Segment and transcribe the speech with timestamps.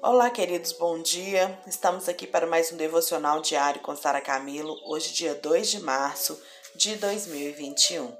[0.00, 1.60] Olá, queridos, bom dia.
[1.66, 6.40] Estamos aqui para mais um devocional diário com Sara Camilo, hoje, dia 2 de março
[6.72, 8.16] de 2021.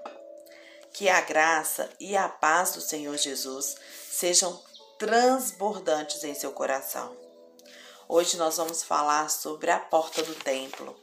[0.92, 3.76] Que a graça e a paz do Senhor Jesus
[4.10, 4.60] sejam
[4.98, 7.16] transbordantes em seu coração.
[8.08, 10.96] Hoje nós vamos falar sobre a porta do templo.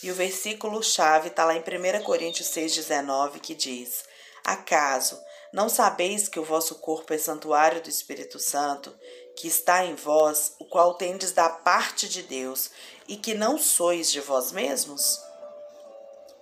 [0.00, 4.04] E o versículo-chave está lá em 1 Coríntios 6,19 que diz:
[4.44, 5.20] Acaso
[5.52, 8.94] não sabeis que o vosso corpo é santuário do Espírito Santo
[9.36, 12.70] que está em vós, o qual tendes da parte de Deus,
[13.08, 15.20] e que não sois de vós mesmos?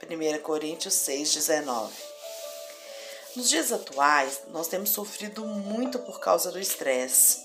[0.03, 1.91] 1 Coríntios 6,19
[3.37, 7.41] Nos dias atuais, nós temos sofrido muito por causa do estresse.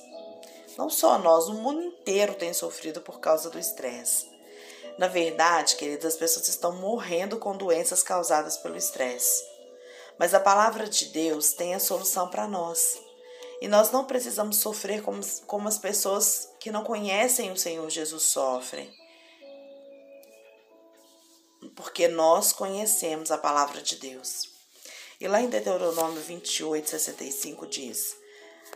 [0.78, 4.30] Não só nós, o mundo inteiro tem sofrido por causa do estresse.
[4.98, 9.44] Na verdade, queridas, as pessoas estão morrendo com doenças causadas pelo estresse.
[10.18, 13.07] Mas a palavra de Deus tem a solução para nós.
[13.60, 18.24] E nós não precisamos sofrer como, como as pessoas que não conhecem o Senhor Jesus
[18.24, 18.94] sofrem.
[21.76, 24.58] Porque nós conhecemos a palavra de Deus.
[25.20, 28.16] E lá em Deuteronômio 28, 65 diz: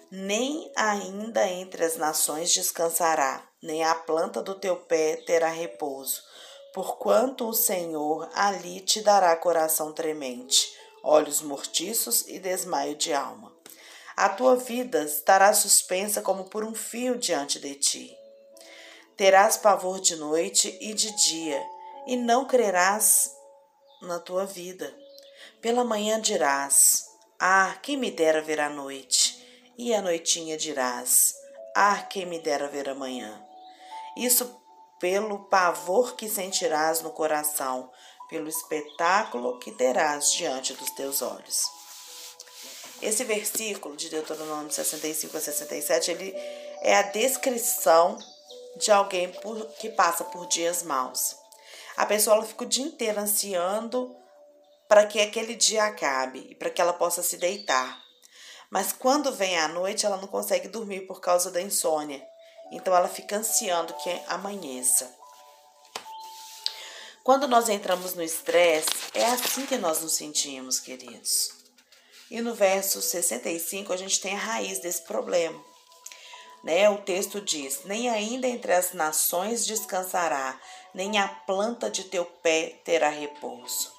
[0.09, 6.23] Nem ainda entre as nações descansará, nem a planta do teu pé terá repouso,
[6.73, 13.53] porquanto o Senhor ali te dará coração tremente, olhos mortiços e desmaio de alma.
[14.15, 18.17] A tua vida estará suspensa como por um fio diante de ti.
[19.15, 21.63] Terás pavor de noite e de dia,
[22.07, 23.31] e não crerás
[24.01, 24.93] na tua vida.
[25.61, 27.03] Pela manhã dirás:
[27.39, 29.39] Ah, quem me dera ver a noite!
[29.77, 31.33] E a noitinha dirás:
[31.75, 33.45] Ah, quem me dera ver a manhã!
[34.17, 34.59] Isso
[34.99, 37.91] pelo pavor que sentirás no coração,
[38.29, 41.80] pelo espetáculo que terás diante dos teus olhos.
[43.01, 46.33] Esse versículo de Deuteronômio 65 a 67, ele
[46.81, 48.17] é a descrição
[48.77, 51.35] de alguém por, que passa por dias maus.
[51.97, 54.15] A pessoa fica o dia inteiro ansiando
[54.87, 57.99] para que aquele dia acabe e para que ela possa se deitar.
[58.69, 62.25] Mas quando vem a noite, ela não consegue dormir por causa da insônia.
[62.71, 65.13] Então ela fica ansiando que amanheça.
[67.23, 71.60] Quando nós entramos no estresse, é assim que nós nos sentimos, queridos.
[72.31, 75.61] E no verso 65 a gente tem a raiz desse problema.
[76.63, 76.89] Né?
[76.89, 80.57] O texto diz: Nem ainda entre as nações descansará,
[80.93, 83.91] nem a planta de teu pé terá repouso.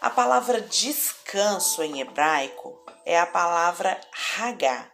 [0.00, 4.00] A palavra descanso em hebraico é a palavra
[4.38, 4.88] hagá.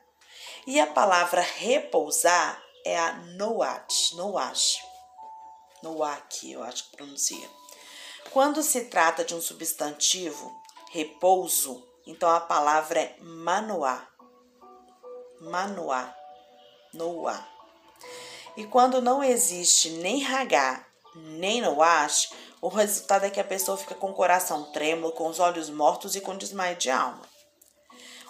[0.67, 4.79] E a palavra repousar é a noat, noash.
[5.83, 7.51] Noak, eu acho que pronuncia.
[8.31, 10.51] Quando se trata de um substantivo,
[10.91, 14.07] repouso, então a palavra é manoá.
[15.41, 16.15] Manoá.
[16.93, 17.47] Noá.
[18.57, 22.31] E quando não existe nem ragá, nem noash,
[22.61, 26.15] o resultado é que a pessoa fica com o coração trêmulo, com os olhos mortos
[26.15, 27.23] e com desmaio de alma.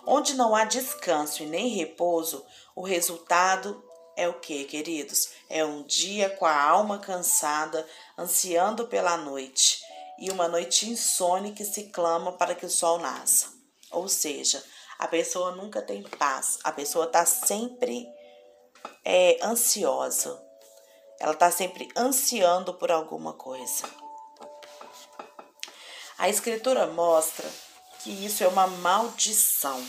[0.06, 2.44] Onde não há descanso e nem repouso,
[2.74, 3.82] o resultado
[4.16, 5.30] é o que, queridos?
[5.48, 7.86] É um dia com a alma cansada,
[8.18, 9.80] ansiando pela noite,
[10.18, 13.61] e uma noite insone que se clama para que o sol nasça.
[13.92, 14.64] Ou seja,
[14.98, 18.08] a pessoa nunca tem paz, a pessoa está sempre
[19.04, 20.40] é, ansiosa,
[21.20, 23.84] ela está sempre ansiando por alguma coisa.
[26.18, 27.48] A escritura mostra
[28.00, 29.84] que isso é uma maldição,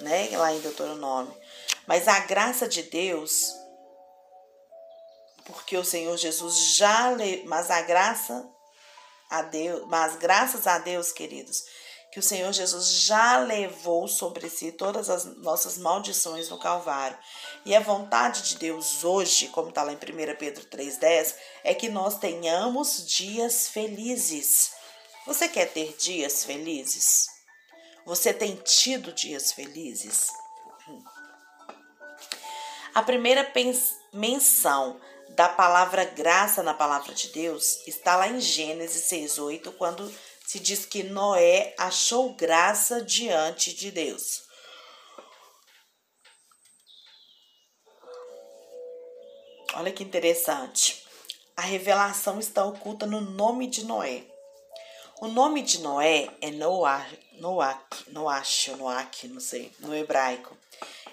[0.00, 0.28] né?
[0.36, 1.36] Lá em Deuteronômio.
[1.86, 3.52] Mas a graça de Deus,
[5.44, 7.10] porque o Senhor Jesus já,
[7.46, 8.48] mas a graça
[9.30, 11.64] a Deus, mas graças a Deus, queridos,
[12.14, 17.18] que o Senhor Jesus já levou sobre si todas as nossas maldições no Calvário.
[17.64, 19.98] E a vontade de Deus hoje, como está lá em 1
[20.38, 24.70] Pedro 3,10, é que nós tenhamos dias felizes.
[25.26, 27.26] Você quer ter dias felizes?
[28.06, 30.28] Você tem tido dias felizes?
[32.94, 33.52] A primeira
[34.12, 35.00] menção
[35.30, 40.14] da palavra graça na palavra de Deus está lá em Gênesis 6,8, quando
[40.46, 44.44] se diz que Noé achou graça diante de Deus.
[49.74, 51.04] Olha que interessante.
[51.56, 54.24] A revelação está oculta no nome de Noé.
[55.20, 57.06] O nome de Noé é Noah,
[57.38, 60.56] Noach, Noach, Noach, não sei, no hebraico,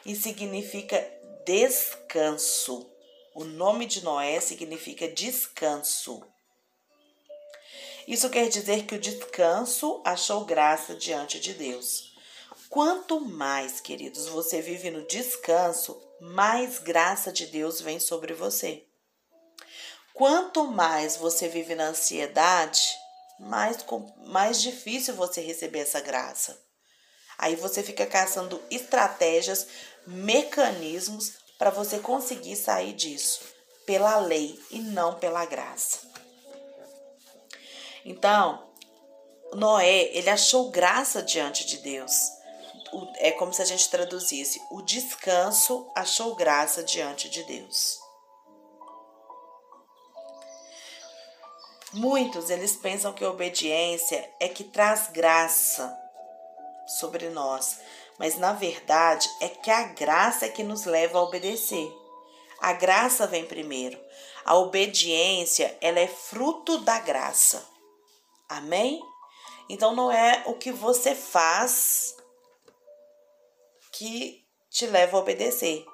[0.05, 0.99] e significa
[1.45, 2.89] descanso.
[3.33, 6.21] O nome de Noé significa descanso.
[8.07, 12.11] Isso quer dizer que o descanso achou graça diante de Deus.
[12.69, 18.85] quanto mais, queridos, você vive no descanso, mais graça de Deus vem sobre você.
[20.13, 22.87] Quanto mais você vive na ansiedade,
[23.39, 23.77] mais,
[24.25, 26.61] mais difícil você receber essa graça.
[27.37, 29.67] Aí você fica caçando estratégias,
[30.05, 33.41] mecanismos para você conseguir sair disso
[33.85, 36.10] pela lei e não pela graça.
[38.05, 38.67] Então,
[39.53, 42.31] Noé, ele achou graça diante de Deus.
[43.17, 47.99] É como se a gente traduzisse: o descanso achou graça diante de Deus.
[51.93, 55.93] Muitos eles pensam que a obediência é que traz graça
[56.99, 57.79] sobre nós,
[58.17, 61.91] mas na verdade é que a graça é que nos leva a obedecer.
[62.61, 63.99] A graça vem primeiro.
[64.45, 67.70] A obediência, ela é fruto da graça.
[68.51, 69.01] Amém?
[69.69, 72.17] Então não é o que você faz
[73.93, 75.85] que te leva a obedecer,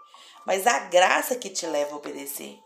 [0.44, 2.58] mas a graça que te leva a obedecer.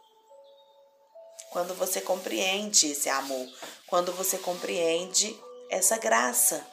[1.49, 3.45] Quando você compreende esse amor,
[3.85, 5.37] quando você compreende
[5.69, 6.65] essa graça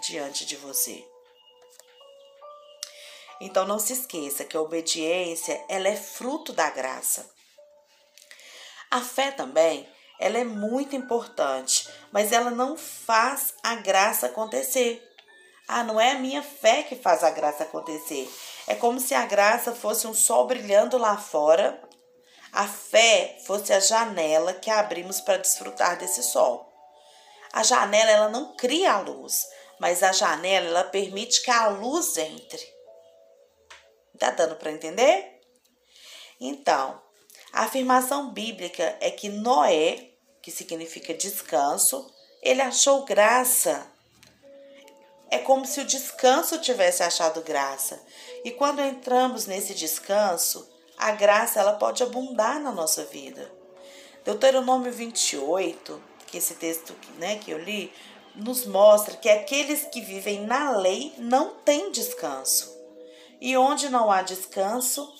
[0.00, 1.06] diante de você.
[3.42, 7.30] Então não se esqueça que a obediência, ela é fruto da graça.
[8.90, 9.86] A fé também,
[10.18, 15.06] ela é muito importante, mas ela não faz a graça acontecer.
[15.68, 18.32] Ah, não é a minha fé que faz a graça acontecer.
[18.66, 21.78] É como se a graça fosse um sol brilhando lá fora
[22.54, 26.72] a fé fosse a janela que abrimos para desfrutar desse sol.
[27.52, 29.44] A janela ela não cria a luz,
[29.80, 32.64] mas a janela ela permite que a luz entre.
[34.20, 35.40] Tá dando para entender?
[36.40, 37.02] Então,
[37.52, 40.12] a afirmação bíblica é que Noé,
[40.44, 42.06] que significa descanso,
[42.42, 43.86] ele achou graça.
[45.30, 47.98] É como se o descanso tivesse achado graça.
[48.44, 50.68] E quando entramos nesse descanso,
[50.98, 53.50] a graça ela pode abundar na nossa vida.
[54.22, 57.90] Deuteronômio 28, que esse texto né, que eu li,
[58.34, 62.70] nos mostra que aqueles que vivem na lei não têm descanso.
[63.40, 65.10] E onde não há descanso,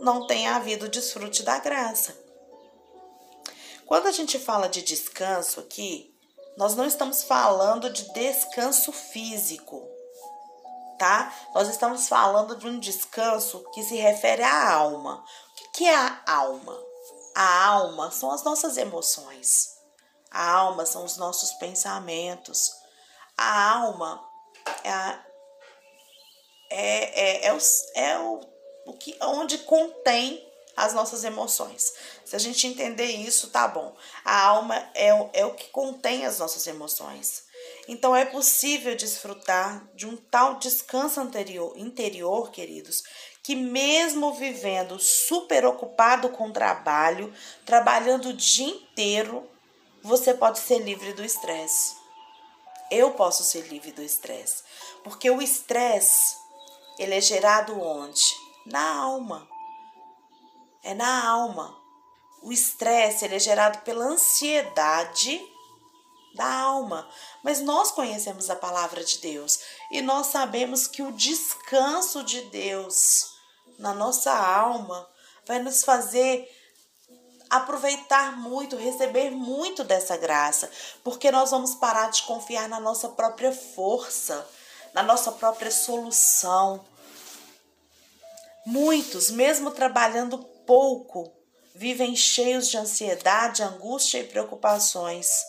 [0.00, 2.22] não tem havido desfrute da graça.
[3.86, 6.14] Quando a gente fala de descanso aqui,
[6.56, 9.94] nós não estamos falando de descanso físico
[10.98, 11.34] tá?
[11.54, 15.24] Nós estamos falando de um descanso que se refere à alma.
[15.66, 16.76] O que é a alma?
[17.34, 19.74] A alma são as nossas emoções.
[20.30, 22.72] A alma são os nossos pensamentos.
[23.36, 24.24] A alma
[24.82, 25.26] é, a,
[26.70, 27.58] é, é, é, o,
[27.94, 28.40] é o,
[28.86, 30.46] o que, onde contém
[30.76, 31.92] as nossas emoções.
[32.24, 33.94] Se a gente entender isso, tá bom.
[34.24, 37.44] A alma é, é o que contém as nossas emoções.
[37.88, 43.02] Então é possível desfrutar de um tal descanso anterior, interior, queridos,
[43.42, 47.32] que mesmo vivendo super ocupado com trabalho,
[47.64, 49.48] trabalhando o dia inteiro,
[50.02, 51.94] você pode ser livre do estresse.
[52.90, 54.62] Eu posso ser livre do estresse,
[55.02, 56.36] porque o estresse
[56.98, 58.22] ele é gerado onde?
[58.66, 59.53] Na alma.
[60.84, 61.76] É na alma.
[62.42, 65.40] O estresse ele é gerado pela ansiedade
[66.34, 67.08] da alma.
[67.42, 69.58] Mas nós conhecemos a palavra de Deus
[69.90, 73.32] e nós sabemos que o descanso de Deus
[73.78, 75.08] na nossa alma
[75.46, 76.48] vai nos fazer
[77.48, 80.70] aproveitar muito, receber muito dessa graça,
[81.04, 84.46] porque nós vamos parar de confiar na nossa própria força,
[84.92, 86.84] na nossa própria solução.
[88.66, 91.32] Muitos, mesmo trabalhando pouco,
[91.74, 95.44] vivem cheios de ansiedade, angústia e preocupações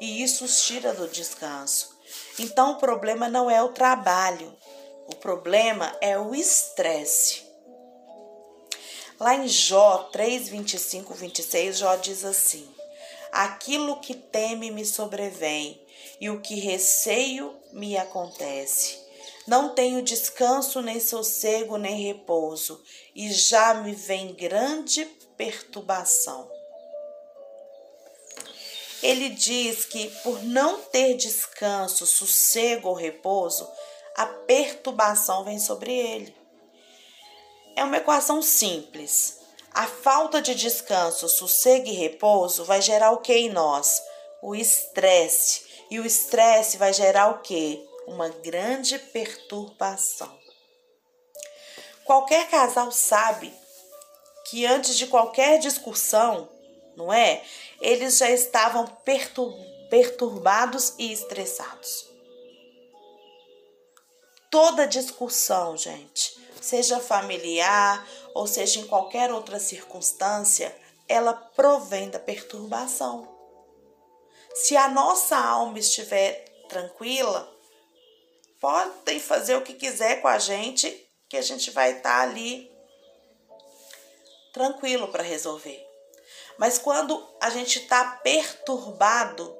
[0.00, 1.96] e isso os tira do descanso.
[2.38, 4.54] Então o problema não é o trabalho,
[5.06, 7.42] o problema é o estresse.
[9.18, 12.68] Lá em Jó 3, 25, 26, Jó diz assim:
[13.30, 15.80] Aquilo que teme me sobrevém,
[16.20, 19.03] e o que receio me acontece.
[19.46, 22.82] Não tenho descanso, nem sossego, nem repouso,
[23.14, 25.04] e já me vem grande
[25.36, 26.48] perturbação
[29.04, 33.70] ele diz que por não ter descanso, sossego ou repouso,
[34.16, 36.34] a perturbação vem sobre ele.
[37.76, 39.40] É uma equação simples.
[39.74, 44.02] A falta de descanso, sossego e repouso vai gerar o que em nós?
[44.40, 45.64] O estresse.
[45.90, 47.86] E o estresse vai gerar o que?
[48.06, 50.38] Uma grande perturbação.
[52.04, 53.52] Qualquer casal sabe
[54.46, 56.48] que antes de qualquer discussão,
[56.96, 57.42] não é?
[57.80, 58.86] Eles já estavam
[59.90, 62.14] perturbados e estressados.
[64.54, 70.72] toda discussão, gente, seja familiar ou seja em qualquer outra circunstância,
[71.08, 73.28] ela provém da perturbação.
[74.54, 77.52] Se a nossa alma estiver tranquila,
[78.64, 80.90] podem fazer o que quiser com a gente,
[81.28, 82.72] que a gente vai estar tá ali
[84.54, 85.86] tranquilo para resolver.
[86.56, 89.54] Mas quando a gente está perturbado,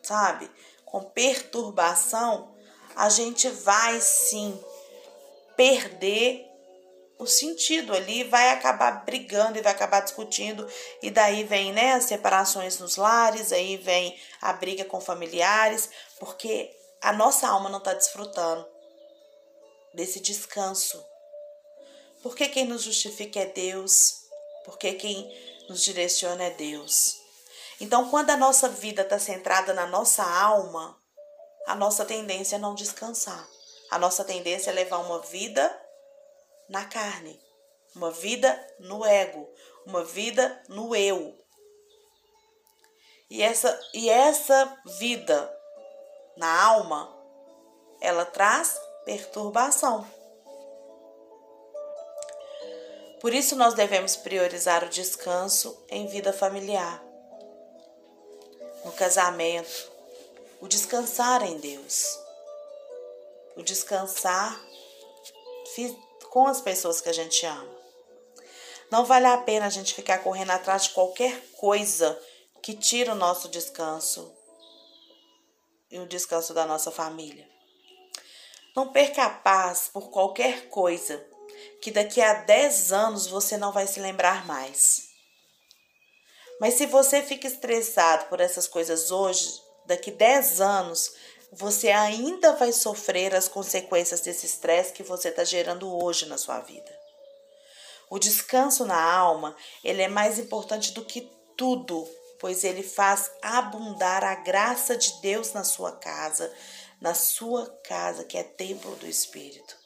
[0.00, 0.48] sabe,
[0.84, 2.54] com perturbação,
[2.94, 4.56] a gente vai sim
[5.56, 6.46] perder
[7.18, 10.68] o sentido ali, vai acabar brigando e vai acabar discutindo,
[11.02, 16.83] e daí vem né, as separações nos lares, aí vem a briga com familiares, porque
[17.04, 18.66] a nossa alma não está desfrutando
[19.92, 21.04] desse descanso.
[22.22, 24.22] Porque quem nos justifica é Deus,
[24.64, 25.30] porque quem
[25.68, 27.20] nos direciona é Deus.
[27.78, 30.98] Então, quando a nossa vida está centrada na nossa alma,
[31.66, 33.46] a nossa tendência é não descansar.
[33.90, 35.78] A nossa tendência é levar uma vida
[36.70, 37.38] na carne,
[37.94, 39.46] uma vida no ego,
[39.84, 41.38] uma vida no eu.
[43.28, 45.53] E essa, e essa vida
[46.36, 47.14] na alma,
[48.00, 50.06] ela traz perturbação.
[53.20, 57.02] Por isso, nós devemos priorizar o descanso em vida familiar,
[58.84, 59.90] no casamento,
[60.60, 62.18] o descansar em Deus,
[63.56, 64.60] o descansar
[66.30, 67.74] com as pessoas que a gente ama.
[68.90, 72.20] Não vale a pena a gente ficar correndo atrás de qualquer coisa
[72.60, 74.33] que tira o nosso descanso
[75.90, 77.48] e o descanso da nossa família.
[78.74, 81.24] Não perca a paz por qualquer coisa
[81.80, 85.08] que daqui a 10 anos você não vai se lembrar mais.
[86.60, 91.14] Mas se você fica estressado por essas coisas hoje, daqui 10 anos
[91.52, 96.58] você ainda vai sofrer as consequências desse estresse que você está gerando hoje na sua
[96.60, 96.98] vida.
[98.10, 102.08] O descanso na alma, ele é mais importante do que tudo,
[102.40, 106.52] pois ele faz abundar a graça de Deus na sua casa,
[107.00, 109.76] na sua casa que é templo do Espírito.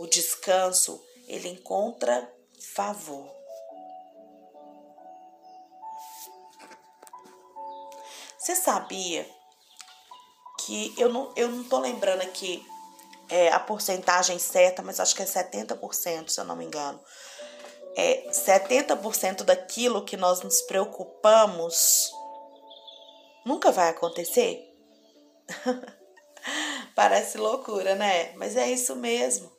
[0.00, 2.30] O descanso, ele encontra
[2.74, 3.30] favor.
[8.38, 9.28] Você sabia
[10.60, 12.64] que eu não, eu não tô lembrando aqui
[13.28, 17.00] é, a porcentagem certa, mas acho que é 70%, se eu não me engano.
[17.96, 22.10] É 70% daquilo que nós nos preocupamos
[23.44, 24.66] nunca vai acontecer?
[26.94, 28.32] Parece loucura, né?
[28.34, 29.52] Mas é isso mesmo.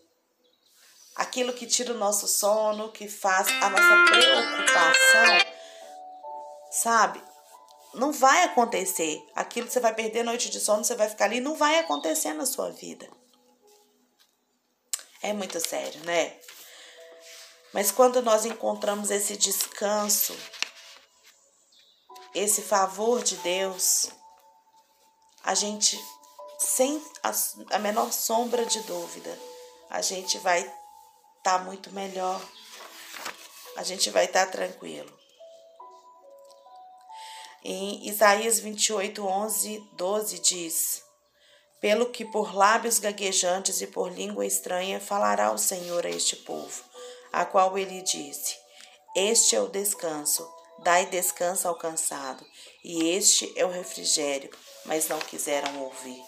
[1.16, 5.52] Aquilo que tira o nosso sono, que faz a nossa preocupação,
[6.72, 7.22] sabe?
[7.94, 9.24] não vai acontecer.
[9.36, 12.34] Aquilo que você vai perder noite de sono, você vai ficar ali, não vai acontecer
[12.34, 13.08] na sua vida.
[15.22, 16.36] É muito sério, né?
[17.74, 20.38] Mas quando nós encontramos esse descanso,
[22.36, 24.10] esse favor de Deus,
[25.44, 26.00] a gente,
[26.60, 27.04] sem
[27.72, 29.38] a, menor sombra de dúvida,
[29.90, 30.78] a gente vai estar
[31.44, 32.42] tá muito melhor,
[33.76, 35.12] a gente vai estar tá tranquilo.
[37.64, 41.04] Em Isaías 28, 11, 12 diz:
[41.80, 46.84] Pelo que por lábios gaguejantes e por língua estranha falará o Senhor a este povo,
[47.34, 48.56] a qual ele disse:
[49.16, 50.48] Este é o descanso,
[50.84, 52.46] dai descanso ao cansado,
[52.84, 54.52] e este é o refrigério,
[54.86, 56.24] mas não quiseram ouvir.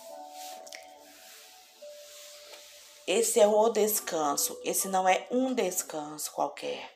[3.07, 6.91] Esse é o descanso, esse não é um descanso qualquer.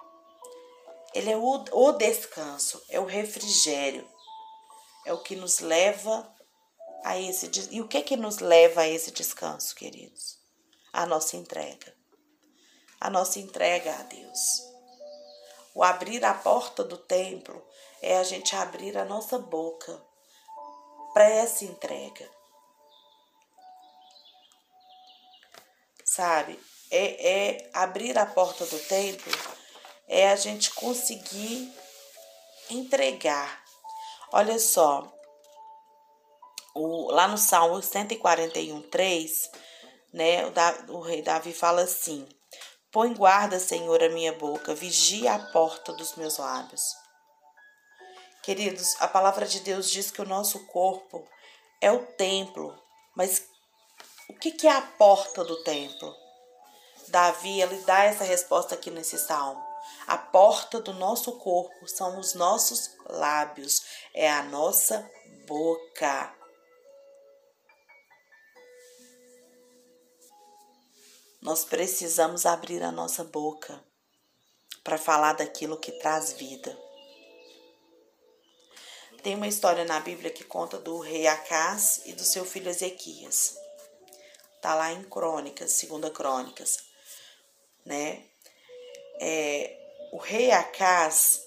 [1.13, 4.07] Ele é o, o descanso, é o refrigério,
[5.05, 6.35] é o que nos leva
[7.03, 10.37] a esse e o que é que nos leva a esse descanso, queridos?
[10.91, 11.98] A nossa entrega.
[12.99, 14.39] A nossa entrega a Deus.
[15.73, 17.65] O abrir a porta do templo
[18.01, 20.01] é a gente abrir a nossa boca
[21.13, 22.29] para essa entrega.
[26.03, 26.59] Sabe?
[26.91, 29.31] É, é abrir a porta do templo
[30.07, 31.71] é a gente conseguir
[32.67, 33.63] entregar
[34.31, 35.11] Olha só,
[36.75, 39.51] o, lá no Salmo 141, 3,
[40.13, 42.27] né, o, da, o rei Davi fala assim:
[42.91, 46.95] Põe guarda, Senhor, a minha boca, vigia a porta dos meus lábios.
[48.41, 51.23] Queridos, a palavra de Deus diz que o nosso corpo
[51.79, 52.75] é o templo,
[53.15, 53.47] mas
[54.27, 56.15] o que, é a porta do templo?
[57.09, 59.63] Davi, ele dá essa resposta aqui nesse salmo.
[60.07, 63.83] A porta do nosso corpo são os nossos lábios,
[64.15, 65.07] é a nossa
[65.47, 66.38] boca.
[71.41, 73.81] Nós precisamos abrir a nossa boca
[74.83, 76.77] para falar daquilo que traz vida.
[79.23, 83.57] Tem uma história na Bíblia que conta do rei Acás e do seu filho Ezequias.
[84.61, 86.79] Tá lá em Crônicas, segunda Crônicas,
[87.85, 88.23] né?
[89.19, 89.77] É,
[90.11, 91.45] o rei Acás,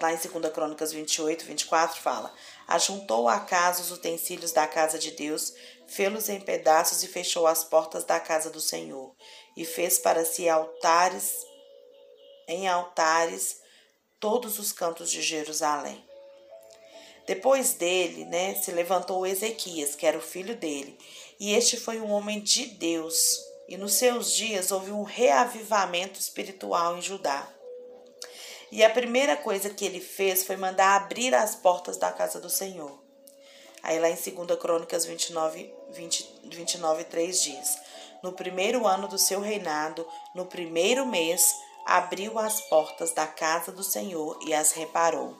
[0.00, 2.34] lá em 2 Crônicas 28, 24, fala:
[2.72, 5.52] Ajuntou Acás os utensílios da casa de Deus,
[5.86, 9.14] fê-los em pedaços e fechou as portas da casa do Senhor,
[9.54, 11.34] e fez para si altares,
[12.48, 13.60] em altares,
[14.18, 16.02] todos os cantos de Jerusalém.
[17.26, 20.98] Depois dele, né, se levantou Ezequias, que era o filho dele,
[21.38, 23.38] e este foi um homem de Deus,
[23.68, 27.52] e nos seus dias houve um reavivamento espiritual em Judá.
[28.72, 32.48] E a primeira coisa que ele fez foi mandar abrir as portas da casa do
[32.48, 32.98] Senhor.
[33.82, 37.78] Aí lá em 2 Crônicas 29, 20, 29, 3 diz:
[38.22, 43.84] No primeiro ano do seu reinado, no primeiro mês, abriu as portas da casa do
[43.84, 45.36] Senhor e as reparou.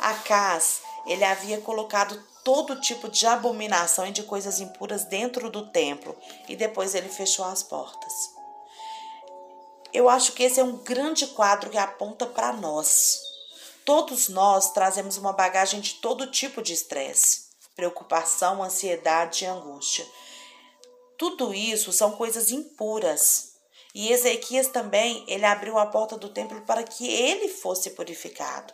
[0.00, 6.16] Acás, ele havia colocado todo tipo de abominação e de coisas impuras dentro do templo
[6.48, 8.31] e depois ele fechou as portas.
[9.92, 13.20] Eu acho que esse é um grande quadro que aponta para nós.
[13.84, 20.06] Todos nós trazemos uma bagagem de todo tipo de estresse, preocupação, ansiedade e angústia.
[21.18, 23.52] Tudo isso são coisas impuras.
[23.94, 28.72] E Ezequias também, ele abriu a porta do templo para que ele fosse purificado.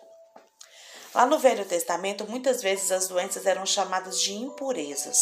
[1.13, 5.19] Lá no Velho Testamento, muitas vezes as doenças eram chamadas de impurezas.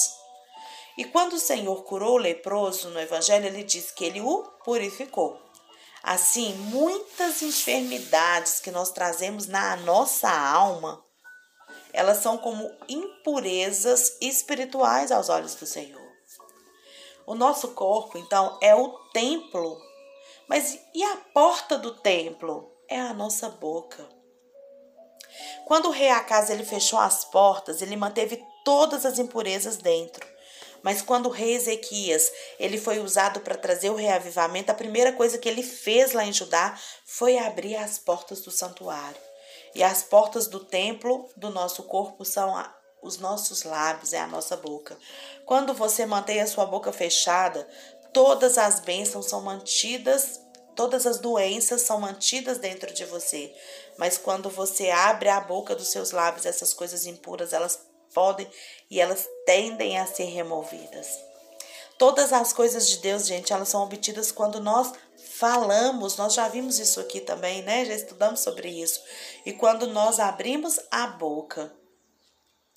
[0.99, 5.46] E quando o Senhor curou o leproso no Evangelho, ele diz que ele o purificou.
[6.07, 11.05] Assim, muitas enfermidades que nós trazemos na nossa alma,
[11.93, 16.07] elas são como impurezas espirituais aos olhos do Senhor.
[17.27, 19.83] O nosso corpo, então, é o templo.
[20.49, 22.71] Mas e a porta do templo?
[22.89, 24.09] É a nossa boca.
[25.67, 30.25] Quando o rei Acas ele fechou as portas, ele manteve todas as impurezas dentro.
[30.87, 35.37] Mas quando o rei Ezequias ele foi usado para trazer o reavivamento, a primeira coisa
[35.37, 39.21] que ele fez lá em Judá foi abrir as portas do santuário.
[39.75, 42.73] E as portas do templo do nosso corpo são a,
[43.03, 44.97] os nossos lábios, é a nossa boca.
[45.45, 47.69] Quando você mantém a sua boca fechada,
[48.13, 50.41] todas as bênçãos são mantidas
[50.77, 53.51] Todas as doenças são mantidas dentro de você,
[53.97, 57.81] mas quando você abre a boca dos seus lábios, essas coisas impuras, elas
[58.17, 58.51] podem
[58.91, 61.07] e elas tendem a ser removidas.
[61.99, 64.91] Todas as coisas de Deus, gente, elas são obtidas quando nós
[65.35, 66.17] falamos.
[66.17, 67.85] Nós já vimos isso aqui também, né?
[67.85, 69.03] Já estudamos sobre isso.
[69.45, 71.71] E quando nós abrimos a boca,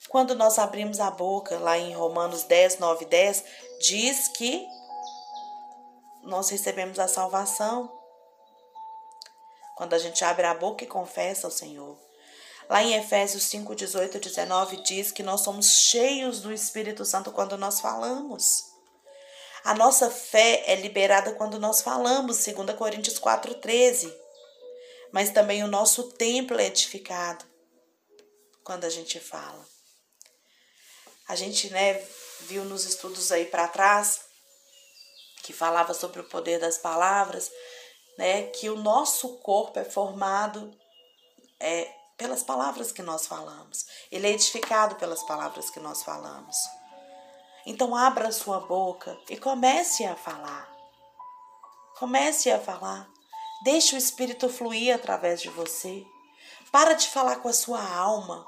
[0.10, 3.44] quando nós abrimos a boca, lá em Romanos 10, 9 10,
[3.80, 4.68] diz que
[6.24, 7.90] nós recebemos a salvação.
[9.78, 12.09] Quando a gente abre a boca e confessa ao Senhor.
[12.70, 17.58] Lá em Efésios 5, 18 19 diz que nós somos cheios do Espírito Santo quando
[17.58, 18.64] nós falamos.
[19.64, 24.16] A nossa fé é liberada quando nós falamos, 2 Coríntios 4, 13.
[25.12, 27.44] Mas também o nosso templo é edificado
[28.64, 29.66] quando a gente fala.
[31.28, 32.06] A gente, né,
[32.42, 34.22] viu nos estudos aí para trás
[35.42, 37.52] que falava sobre o poder das palavras,
[38.18, 38.44] né?
[38.44, 40.72] Que o nosso corpo é formado
[41.60, 43.86] é, pelas palavras que nós falamos.
[44.12, 46.58] Ele é edificado pelas palavras que nós falamos.
[47.66, 50.70] Então abra a sua boca e comece a falar.
[51.98, 53.10] Comece a falar.
[53.64, 56.06] Deixe o Espírito fluir através de você.
[56.72, 58.46] Para de falar com a sua alma,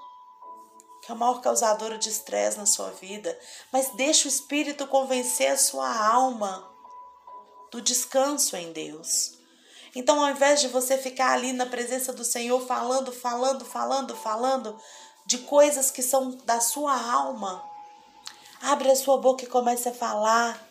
[1.01, 3.39] que é a maior causadora de estresse na sua vida,
[3.71, 6.69] mas deixe o Espírito convencer a sua alma
[7.71, 9.40] do descanso em Deus.
[9.95, 14.79] Então, ao invés de você ficar ali na presença do Senhor falando, falando, falando, falando
[15.25, 17.63] de coisas que são da sua alma,
[18.61, 20.65] abre a sua boca e comece a falar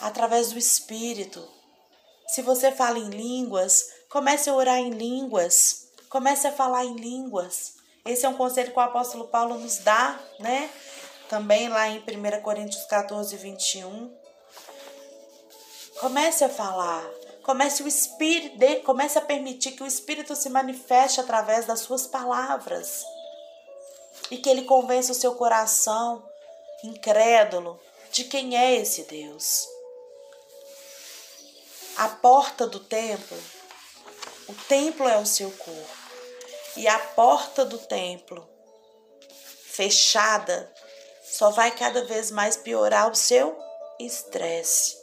[0.00, 1.46] através do Espírito.
[2.28, 7.74] Se você fala em línguas, comece a orar em línguas, comece a falar em línguas.
[8.04, 10.70] Esse é um conselho que o apóstolo Paulo nos dá, né?
[11.28, 14.12] Também lá em 1 Coríntios 14, 21.
[16.00, 17.04] Comece a falar.
[17.50, 23.02] Comece o espírito, comece a permitir que o espírito se manifeste através das suas palavras.
[24.30, 26.24] E que ele convença o seu coração
[26.84, 27.76] incrédulo
[28.12, 29.66] de quem é esse Deus.
[31.96, 33.36] A porta do templo,
[34.48, 35.96] o templo é o seu corpo.
[36.76, 38.48] E a porta do templo
[39.64, 40.72] fechada
[41.24, 43.58] só vai cada vez mais piorar o seu
[43.98, 44.99] estresse.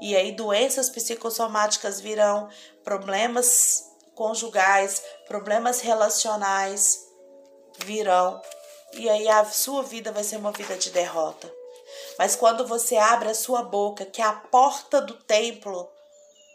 [0.00, 2.48] E aí doenças psicossomáticas virão,
[2.84, 6.98] problemas conjugais, problemas relacionais
[7.84, 8.40] virão.
[8.94, 11.52] E aí a sua vida vai ser uma vida de derrota.
[12.18, 15.88] Mas quando você abre a sua boca, que é a porta do templo,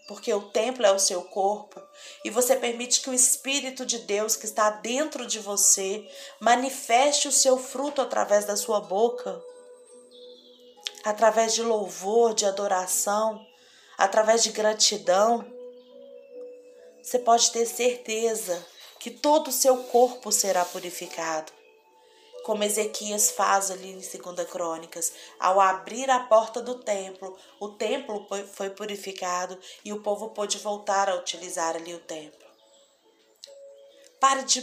[0.08, 1.82] porque o templo é o seu corpo,
[2.26, 6.06] e você permite que o Espírito de Deus que está dentro de você
[6.40, 9.42] manifeste o seu fruto através da sua boca,
[11.04, 13.46] através de louvor, de adoração,
[13.98, 15.46] através de gratidão,
[17.02, 18.66] você pode ter certeza
[19.00, 21.52] que todo o seu corpo será purificado.
[22.44, 28.28] Como Ezequias faz ali em 2 Crônicas, ao abrir a porta do templo, o templo
[28.54, 32.48] foi purificado e o povo pôde voltar a utilizar ali o templo.
[34.20, 34.62] Pare de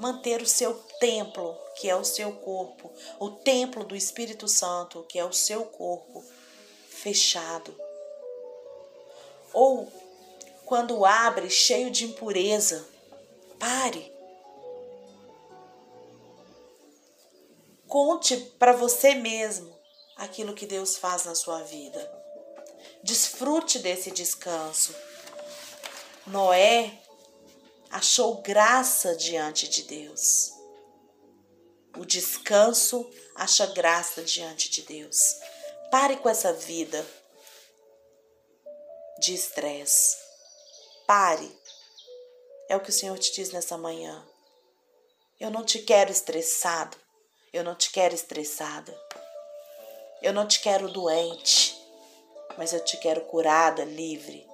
[0.00, 5.18] manter o seu templo, que é o seu corpo, o templo do Espírito Santo, que
[5.18, 6.24] é o seu corpo,
[6.88, 7.78] fechado.
[9.52, 9.92] Ou
[10.64, 12.88] quando abre cheio de impureza,
[13.58, 14.10] pare.
[17.86, 19.70] Conte para você mesmo
[20.16, 22.10] aquilo que Deus faz na sua vida.
[23.02, 24.94] Desfrute desse descanso.
[26.26, 26.98] Noé
[27.90, 30.52] achou graça diante de Deus.
[31.96, 35.18] O descanso acha graça diante de Deus.
[35.90, 37.04] Pare com essa vida
[39.18, 40.16] de estresse.
[41.06, 41.50] Pare.
[42.68, 44.24] É o que o Senhor te diz nessa manhã.
[45.40, 46.96] Eu não te quero estressado.
[47.52, 48.96] Eu não te quero estressada.
[50.22, 51.76] Eu não te quero doente.
[52.56, 54.48] Mas eu te quero curada, livre.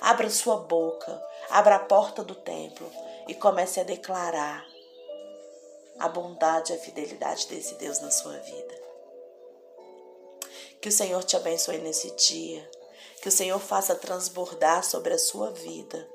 [0.00, 2.90] Abra sua boca, abra a porta do templo
[3.28, 4.66] e comece a declarar
[5.98, 8.82] a bondade e a fidelidade desse Deus na sua vida.
[10.80, 12.68] Que o Senhor te abençoe nesse dia.
[13.20, 16.08] Que o Senhor faça transbordar sobre a sua vida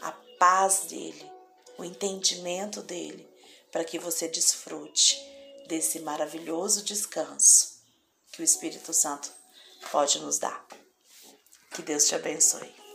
[0.00, 1.30] a paz dele,
[1.76, 3.28] o entendimento dele,
[3.70, 5.20] para que você desfrute
[5.66, 7.78] desse maravilhoso descanso
[8.32, 9.30] que o Espírito Santo
[9.92, 10.66] pode nos dar.
[11.74, 12.87] Que Deus te abençoe.